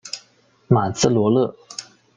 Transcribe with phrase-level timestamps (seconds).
[0.67, 1.55] 马兹罗勒。